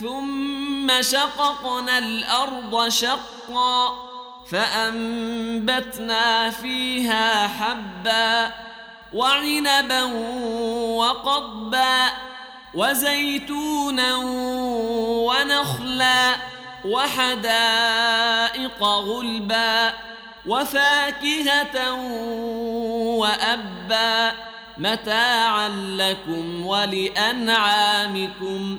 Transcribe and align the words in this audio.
ثم 0.00 1.02
شققنا 1.02 1.98
الأرض 1.98 2.88
شقا 2.88 3.96
فأنبتنا 4.50 6.50
فيها 6.50 7.48
حبا 7.48 8.50
وعنبا 9.14 10.02
وقضبا 10.96 12.06
وزيتونا 12.74 14.16
ونخلا 15.26 16.36
وحدائق 16.84 18.82
غلبا 18.82 19.92
وفاكهة 20.46 21.92
وأبا 23.20 24.32
متاعا 24.78 25.68
لكم 25.68 26.66
ولأنعامكم 26.66 28.78